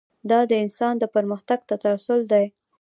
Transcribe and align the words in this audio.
دا 0.29 0.39
د 0.49 0.51
انسان 0.63 0.93
د 0.99 1.03
پرمختګ 1.15 1.59
تسلسل 1.69 2.19
دی. 2.31 2.45